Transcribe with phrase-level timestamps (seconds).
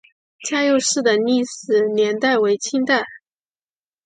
[0.49, 3.05] 嘉佑寺的历史年代为清代。